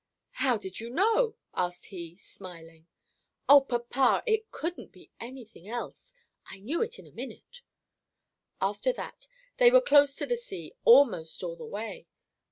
[0.31, 2.87] "How did you know?" asked he, smiling.
[3.47, 6.15] "Oh, papa, it couldn't be any thing else.
[6.49, 7.61] I knew it in a minute."
[8.59, 9.27] After that,
[9.57, 12.07] they were close to the sea almost all the way.